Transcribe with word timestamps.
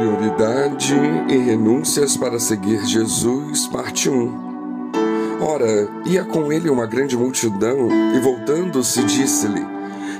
Prioridade 0.00 0.94
e 1.28 1.36
renúncias 1.36 2.16
para 2.16 2.38
seguir 2.38 2.86
Jesus, 2.86 3.66
parte 3.66 4.08
1. 4.08 4.32
Ora, 5.42 5.90
ia 6.06 6.24
com 6.24 6.50
ele 6.50 6.70
uma 6.70 6.86
grande 6.86 7.18
multidão, 7.18 7.86
e 8.16 8.18
voltando-se, 8.18 9.02
disse-lhe: 9.04 9.62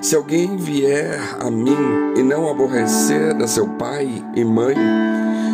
Se 0.02 0.14
alguém 0.14 0.54
vier 0.58 1.18
a 1.40 1.50
mim 1.50 2.12
e 2.14 2.22
não 2.22 2.50
aborrecer 2.50 3.34
a 3.42 3.48
seu 3.48 3.66
pai 3.68 4.22
e 4.36 4.44
mãe, 4.44 4.76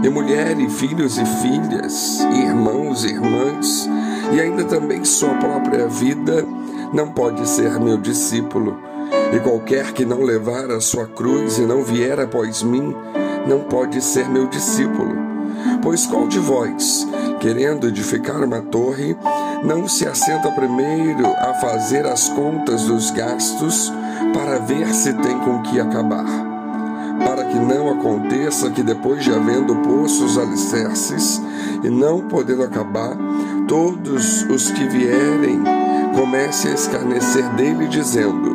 e 0.03 0.09
mulher 0.09 0.59
e 0.59 0.69
filhos 0.71 1.19
e 1.19 1.25
filhas, 1.25 2.19
e 2.35 2.47
irmãos 2.47 3.05
e 3.05 3.11
irmãs, 3.11 3.89
e 4.35 4.41
ainda 4.41 4.65
também 4.65 5.05
sua 5.05 5.35
própria 5.35 5.87
vida, 5.87 6.45
não 6.93 7.13
pode 7.13 7.49
ser 7.49 7.79
meu 7.79 7.97
discípulo. 7.97 8.77
E 9.33 9.39
qualquer 9.39 9.93
que 9.93 10.05
não 10.05 10.23
levar 10.23 10.69
a 10.73 10.81
sua 10.81 11.07
cruz 11.07 11.59
e 11.59 11.63
não 11.63 11.85
vier 11.85 12.19
após 12.19 12.65
mim, 12.65 12.93
não 13.47 13.61
pode 13.61 14.01
ser 14.03 14.29
meu 14.29 14.47
discípulo. 14.47 15.15
Pois 15.83 16.07
qual 16.07 16.29
de 16.29 16.39
vós, 16.39 17.07
querendo 17.41 17.89
edificar 17.89 18.43
uma 18.43 18.61
torre, 18.61 19.17
não 19.65 19.89
se 19.89 20.07
assenta 20.07 20.51
primeiro 20.51 21.27
a 21.27 21.55
fazer 21.55 22.07
as 22.07 22.29
contas 22.29 22.85
dos 22.85 23.11
gastos 23.11 23.93
para 24.33 24.59
ver 24.59 24.93
se 24.93 25.13
tem 25.15 25.39
com 25.41 25.63
que 25.63 25.81
acabar? 25.81 26.27
Para 27.25 27.45
que 27.45 27.59
não 27.59 27.91
aconteça 27.91 28.71
que 28.71 28.83
depois 28.83 29.25
de 29.25 29.31
havendo 29.31 29.77
posto 29.77 30.25
os 30.25 30.37
alicerces 30.37 31.41
e 31.83 31.89
não 31.89 32.23
podendo 32.23 32.63
acabar, 32.63 33.17
todos 33.67 34.43
os 34.43 34.71
que 34.71 34.87
vierem 34.89 35.63
comecem 36.15 36.71
a 36.71 36.75
escarnecer 36.75 37.49
dele, 37.55 37.89
dizendo: 37.89 38.55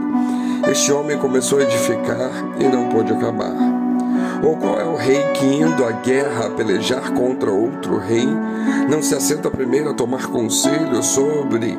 Este 0.70 0.92
homem 0.92 1.18
começou 1.18 1.60
a 1.60 1.64
edificar 1.64 2.32
e 2.60 2.64
não 2.66 2.90
pôde 2.90 3.12
acabar. 3.12 3.71
Ou 4.44 4.58
qual 4.58 4.80
é 4.80 4.86
o 4.86 4.96
rei 4.96 5.22
que, 5.34 5.46
indo 5.46 5.86
à 5.86 5.92
guerra 5.92 6.48
a 6.48 6.50
pelejar 6.50 7.14
contra 7.14 7.52
outro 7.52 7.98
rei, 7.98 8.28
não 8.90 9.02
se 9.02 9.14
assenta 9.14 9.52
primeiro 9.52 9.90
a 9.90 9.94
tomar 9.94 10.28
conselho 10.28 11.04
sobre 11.04 11.78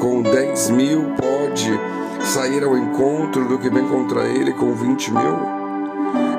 com 0.00 0.22
dez 0.22 0.70
mil 0.70 1.04
pode 1.16 1.78
sair 2.24 2.64
ao 2.64 2.76
encontro 2.76 3.46
do 3.46 3.58
que 3.58 3.68
vem 3.68 3.86
contra 3.86 4.24
ele 4.24 4.52
com 4.52 4.72
vinte 4.72 5.12
mil? 5.12 5.60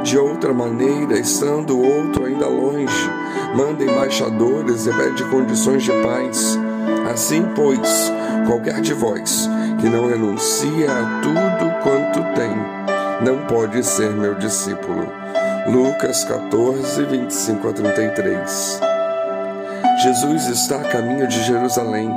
De 0.04 0.18
outra 0.18 0.52
maneira, 0.52 1.20
estando 1.20 1.78
o 1.78 1.86
outro 1.86 2.26
ainda 2.26 2.48
longe, 2.48 3.10
manda 3.56 3.84
embaixadores 3.84 4.88
e 4.88 4.92
pede 4.92 5.24
condições 5.26 5.84
de 5.84 5.92
paz. 6.02 6.58
Assim, 7.12 7.46
pois, 7.56 8.12
qualquer 8.48 8.82
de 8.82 8.94
vós 8.96 9.48
que 9.80 9.88
não 9.88 10.08
renuncia 10.08 10.92
a 10.92 11.22
tudo 11.22 11.72
quanto 11.84 12.20
tem, 12.34 12.52
não 13.22 13.46
pode 13.46 13.84
ser 13.84 14.10
meu 14.12 14.36
discípulo. 14.36 15.08
Lucas 15.68 16.24
14, 16.24 17.04
25 17.06 17.70
a 17.70 17.74
33. 17.74 18.82
Jesus 20.02 20.48
está 20.48 20.78
a 20.78 20.90
caminho 20.90 21.28
de 21.28 21.44
Jerusalém. 21.44 22.12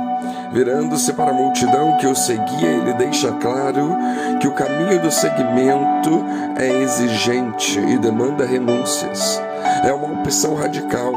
Virando-se 0.51 1.13
para 1.13 1.29
a 1.29 1.33
multidão 1.33 1.97
que 1.97 2.07
o 2.07 2.15
seguia, 2.15 2.67
ele 2.67 2.93
deixa 2.93 3.31
claro 3.33 3.95
que 4.39 4.47
o 4.47 4.53
caminho 4.53 4.99
do 4.99 5.11
seguimento 5.11 6.25
é 6.57 6.81
exigente 6.81 7.79
e 7.79 7.97
demanda 7.97 8.45
renúncias. 8.45 9.39
É 9.83 9.93
uma 9.93 10.21
opção 10.21 10.55
radical. 10.55 11.13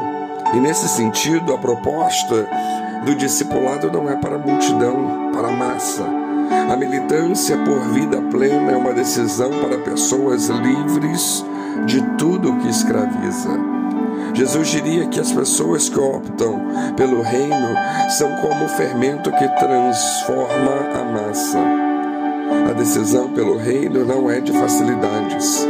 E 0.53 0.61
nesse 0.61 0.89
sentido, 0.89 1.55
a 1.55 1.59
proposta 1.59 2.47
do 3.05 3.15
discipulado 3.15 3.91
não 3.91 4.11
é 4.11 4.17
para 4.17 4.37
a 4.37 4.39
multidão, 4.39 5.31
para 5.33 5.49
a 5.49 5.53
massa. 5.53 6.28
A 6.51 6.77
militância 6.77 7.57
por 7.59 7.81
vida 7.93 8.21
plena 8.31 8.73
é 8.73 8.77
uma 8.77 8.93
decisão 8.93 9.51
para 9.51 9.79
pessoas 9.79 10.49
livres 10.49 11.45
de 11.87 12.01
tudo 12.17 12.57
que 12.57 12.69
escraviza. 12.69 13.79
Jesus 14.35 14.69
diria 14.69 15.07
que 15.09 15.19
as 15.19 15.33
pessoas 15.33 15.89
que 15.89 15.99
optam 15.99 16.61
pelo 16.97 17.23
reino 17.23 17.75
são 18.11 18.31
como 18.37 18.65
o 18.65 18.69
fermento 18.69 19.31
que 19.33 19.49
transforma 19.59 20.73
a 20.95 21.05
massa. 21.05 21.59
A 22.71 22.73
decisão 22.73 23.33
pelo 23.33 23.57
reino 23.57 24.05
não 24.05 24.31
é 24.31 24.41
de 24.41 24.53
facilidades. 24.53 25.67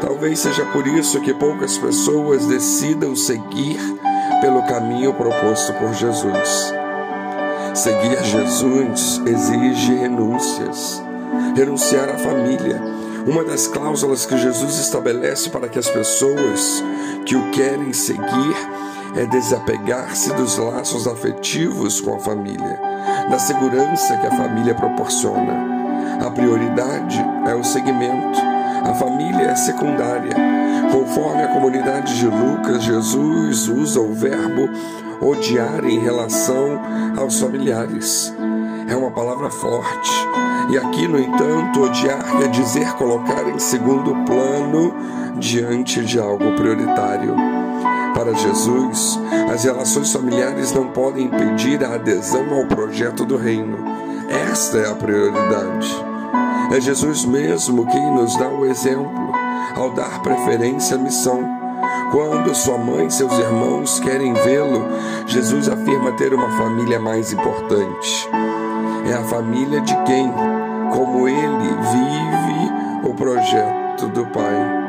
Talvez 0.00 0.38
seja 0.38 0.64
por 0.66 0.86
isso 0.86 1.20
que 1.20 1.32
poucas 1.34 1.78
pessoas 1.78 2.46
decidam 2.46 3.14
seguir 3.16 3.78
pelo 4.40 4.62
caminho 4.64 5.14
proposto 5.14 5.72
por 5.74 5.94
Jesus. 5.94 6.81
Seguir 7.74 8.22
Jesus 8.22 9.22
exige 9.24 9.94
renúncias. 9.94 11.02
Renunciar 11.56 12.08
à 12.10 12.18
família, 12.18 12.78
uma 13.26 13.42
das 13.42 13.66
cláusulas 13.66 14.26
que 14.26 14.36
Jesus 14.36 14.78
estabelece 14.78 15.48
para 15.48 15.68
que 15.68 15.78
as 15.78 15.88
pessoas 15.88 16.84
que 17.24 17.34
o 17.34 17.50
querem 17.50 17.94
seguir 17.94 18.56
é 19.16 19.24
desapegar-se 19.24 20.34
dos 20.34 20.58
laços 20.58 21.06
afetivos 21.06 21.98
com 22.00 22.14
a 22.14 22.18
família, 22.18 22.78
da 23.30 23.38
segurança 23.38 24.18
que 24.18 24.26
a 24.26 24.36
família 24.36 24.74
proporciona. 24.74 25.72
A 26.26 26.30
prioridade 26.30 27.24
é 27.46 27.54
o 27.54 27.64
seguimento, 27.64 28.38
a 28.84 28.94
família 28.94 29.46
é 29.46 29.56
secundária. 29.56 30.61
Conforme 30.92 31.42
a 31.42 31.48
comunidade 31.48 32.18
de 32.18 32.26
Lucas, 32.26 32.84
Jesus 32.84 33.66
usa 33.66 33.98
o 33.98 34.12
verbo 34.12 34.68
odiar 35.22 35.82
em 35.86 35.98
relação 35.98 36.78
aos 37.16 37.40
familiares. 37.40 38.30
É 38.86 38.94
uma 38.94 39.10
palavra 39.10 39.48
forte. 39.48 40.10
E 40.70 40.76
aqui, 40.76 41.08
no 41.08 41.18
entanto, 41.18 41.80
odiar 41.80 42.36
quer 42.36 42.50
dizer 42.50 42.92
colocar 42.92 43.48
em 43.48 43.58
segundo 43.58 44.14
plano 44.26 44.94
diante 45.38 46.04
de 46.04 46.20
algo 46.20 46.54
prioritário. 46.56 47.34
Para 48.14 48.34
Jesus, 48.34 49.18
as 49.50 49.64
relações 49.64 50.12
familiares 50.12 50.72
não 50.72 50.88
podem 50.88 51.24
impedir 51.24 51.82
a 51.82 51.94
adesão 51.94 52.52
ao 52.52 52.66
projeto 52.66 53.24
do 53.24 53.38
reino. 53.38 53.78
Esta 54.28 54.76
é 54.76 54.90
a 54.90 54.94
prioridade. 54.94 56.04
É 56.70 56.78
Jesus 56.78 57.24
mesmo 57.24 57.86
quem 57.86 58.14
nos 58.14 58.36
dá 58.36 58.48
o 58.50 58.66
exemplo 58.66 59.32
ao 59.74 59.90
dar 59.90 60.20
preferência 60.22 60.96
à 60.96 60.98
missão. 60.98 61.62
Quando 62.10 62.54
sua 62.54 62.78
mãe 62.78 63.06
e 63.06 63.10
seus 63.10 63.32
irmãos 63.38 63.98
querem 64.00 64.34
vê-lo, 64.34 64.86
Jesus 65.26 65.68
afirma 65.68 66.12
ter 66.12 66.34
uma 66.34 66.50
família 66.58 67.00
mais 67.00 67.32
importante. 67.32 68.28
É 69.10 69.14
a 69.14 69.24
família 69.24 69.80
de 69.80 69.96
quem, 70.04 70.30
como 70.92 71.26
ele, 71.26 71.68
vive 71.90 73.08
o 73.08 73.14
projeto 73.14 74.08
do 74.08 74.26
Pai. 74.26 74.82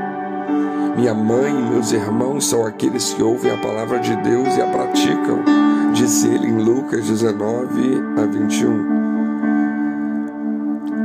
Minha 0.96 1.14
mãe 1.14 1.50
e 1.50 1.70
meus 1.72 1.92
irmãos 1.92 2.46
são 2.46 2.66
aqueles 2.66 3.14
que 3.14 3.24
ouvem 3.24 3.52
a 3.52 3.58
palavra 3.58 4.00
de 4.00 4.16
Deus 4.18 4.56
e 4.56 4.62
a 4.62 4.68
praticam, 4.68 5.44
disse 5.94 6.28
ele 6.28 6.48
em 6.48 6.58
Lucas 6.58 7.08
19 7.08 8.02
a 8.22 8.26
21. 8.26 8.93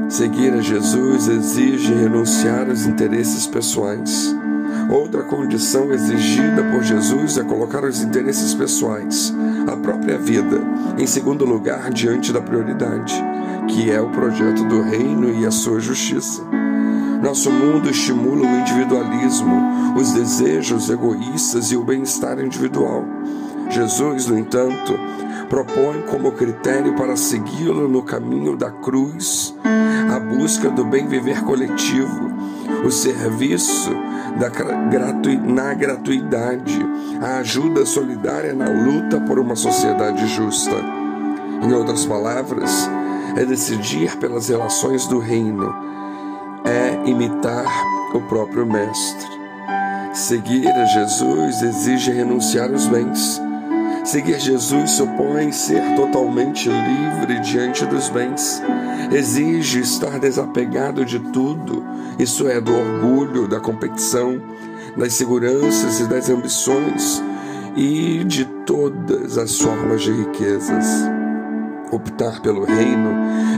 Seguir 0.08 0.54
a 0.54 0.60
Jesus 0.62 1.28
exige 1.28 1.92
renunciar 1.92 2.70
aos 2.70 2.86
interesses 2.86 3.46
pessoais. 3.46 4.34
Outra 4.90 5.22
condição 5.22 5.92
exigida 5.92 6.64
por 6.64 6.82
Jesus 6.82 7.36
é 7.36 7.44
colocar 7.44 7.84
os 7.84 8.02
interesses 8.02 8.54
pessoais, 8.54 9.34
a 9.70 9.76
própria 9.76 10.16
vida, 10.16 10.62
em 10.96 11.06
segundo 11.06 11.44
lugar 11.44 11.90
diante 11.90 12.32
da 12.32 12.40
prioridade, 12.40 13.14
que 13.68 13.90
é 13.90 14.00
o 14.00 14.08
projeto 14.08 14.64
do 14.64 14.80
reino 14.80 15.30
e 15.30 15.44
a 15.44 15.50
sua 15.50 15.78
justiça. 15.78 16.42
Nosso 17.22 17.50
mundo 17.50 17.90
estimula 17.90 18.46
o 18.46 18.60
individualismo, 18.60 19.94
os 19.94 20.12
desejos 20.12 20.88
egoístas 20.88 21.70
e 21.70 21.76
o 21.76 21.84
bem-estar 21.84 22.38
individual. 22.40 23.04
Jesus, 23.68 24.26
no 24.26 24.38
entanto, 24.38 24.98
propõe 25.48 26.02
como 26.02 26.32
critério 26.32 26.94
para 26.94 27.16
segui-lo 27.16 27.88
no 27.88 28.02
caminho 28.02 28.56
da 28.56 28.70
cruz 28.70 29.54
a 30.14 30.18
busca 30.18 30.70
do 30.70 30.84
bem 30.84 31.06
viver 31.06 31.42
coletivo, 31.42 32.30
o 32.84 32.90
serviço 32.90 33.90
da 34.38 34.48
gratu 34.48 35.30
na 35.44 35.74
gratuidade, 35.74 36.78
a 37.20 37.38
ajuda 37.38 37.84
solidária 37.84 38.54
na 38.54 38.68
luta 38.68 39.20
por 39.20 39.38
uma 39.38 39.54
sociedade 39.54 40.26
justa. 40.28 40.76
Em 41.62 41.72
outras 41.72 42.06
palavras, 42.06 42.88
é 43.36 43.44
decidir 43.44 44.16
pelas 44.16 44.48
relações 44.48 45.06
do 45.06 45.18
reino 45.18 45.74
é 46.64 47.08
imitar 47.08 47.66
o 48.14 48.20
próprio 48.22 48.66
Mestre. 48.66 49.28
Seguir 50.12 50.68
a 50.68 50.84
Jesus 50.84 51.62
exige 51.62 52.10
renunciar 52.10 52.70
aos 52.70 52.86
bens. 52.86 53.40
Seguir 54.08 54.40
Jesus 54.40 54.92
supõe 54.92 55.52
ser 55.52 55.82
totalmente 55.94 56.66
livre 56.66 57.40
diante 57.40 57.84
dos 57.84 58.08
bens. 58.08 58.62
Exige 59.12 59.80
estar 59.80 60.18
desapegado 60.18 61.04
de 61.04 61.18
tudo, 61.18 61.84
isso 62.18 62.48
é, 62.48 62.58
do 62.58 62.74
orgulho, 62.74 63.46
da 63.46 63.60
competição, 63.60 64.40
das 64.96 65.12
seguranças 65.12 66.00
e 66.00 66.04
das 66.04 66.30
ambições 66.30 67.22
e 67.76 68.24
de 68.24 68.46
todas 68.64 69.36
as 69.36 69.60
formas 69.60 70.00
de 70.00 70.10
riquezas. 70.10 70.86
Optar 71.92 72.40
pelo 72.40 72.64
reino 72.64 73.10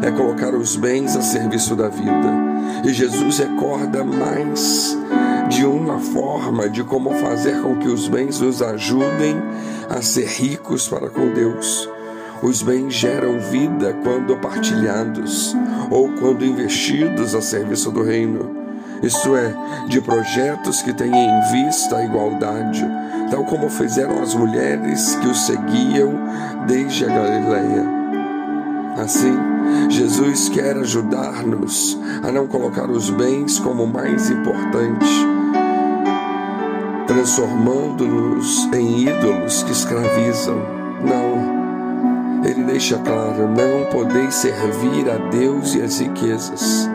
é 0.02 0.10
colocar 0.10 0.52
os 0.52 0.74
bens 0.74 1.14
a 1.14 1.22
serviço 1.22 1.76
da 1.76 1.88
vida. 1.88 2.28
E 2.84 2.92
Jesus 2.92 3.38
recorda 3.38 4.02
mais 4.02 4.98
de 5.50 5.66
uma 5.66 5.98
forma 5.98 6.68
de 6.68 6.84
como 6.84 7.10
fazer 7.10 7.60
com 7.60 7.76
que 7.76 7.88
os 7.88 8.08
bens 8.08 8.40
nos 8.40 8.62
ajudem 8.62 9.36
a 9.88 10.00
ser 10.00 10.26
ricos 10.26 10.88
para 10.88 11.10
com 11.10 11.28
Deus. 11.28 11.88
Os 12.40 12.62
bens 12.62 12.94
geram 12.94 13.38
vida 13.40 13.94
quando 14.04 14.36
partilhados 14.36 15.54
ou 15.90 16.08
quando 16.12 16.44
investidos 16.44 17.34
a 17.34 17.42
serviço 17.42 17.90
do 17.90 18.02
reino. 18.02 18.58
Isto 19.02 19.34
é, 19.34 19.52
de 19.88 20.00
projetos 20.00 20.82
que 20.82 20.92
têm 20.92 21.12
em 21.12 21.40
vista 21.50 21.96
a 21.96 22.04
igualdade, 22.04 22.86
tal 23.30 23.44
como 23.44 23.68
fizeram 23.68 24.22
as 24.22 24.34
mulheres 24.34 25.16
que 25.16 25.26
o 25.26 25.34
seguiam 25.34 26.14
desde 26.66 27.06
a 27.06 27.08
Galileia. 27.08 28.00
Assim, 29.02 29.36
Jesus 29.88 30.48
quer 30.48 30.76
ajudar-nos 30.76 31.98
a 32.22 32.30
não 32.30 32.46
colocar 32.46 32.88
os 32.88 33.10
bens 33.10 33.58
como 33.58 33.86
mais 33.86 34.30
importante, 34.30 35.39
transformando-nos 37.10 38.72
em 38.72 39.08
ídolos 39.08 39.64
que 39.64 39.72
escravizam. 39.72 40.62
Não 41.02 42.44
ele 42.44 42.62
deixa 42.62 42.98
claro: 42.98 43.48
não 43.48 43.90
podeis 43.90 44.32
servir 44.36 45.10
a 45.10 45.18
Deus 45.28 45.74
e 45.74 45.82
as 45.82 45.98
riquezas. 45.98 46.88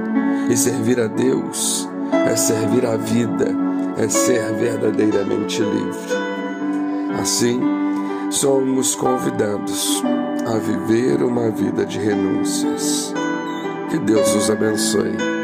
E 0.49 0.55
servir 0.55 1.01
a 1.01 1.07
Deus 1.07 1.89
é 2.29 2.35
servir 2.35 2.85
a 2.85 2.95
vida, 2.95 3.53
é 3.97 4.07
ser 4.07 4.53
verdadeiramente 4.53 5.61
livre. 5.61 6.13
Assim, 7.19 7.59
somos 8.31 8.95
convidados 8.95 10.01
a 10.45 10.57
viver 10.57 11.23
uma 11.23 11.49
vida 11.49 11.85
de 11.85 11.99
renúncias. 11.99 13.13
Que 13.89 13.97
Deus 13.99 14.33
os 14.33 14.49
abençoe. 14.49 15.34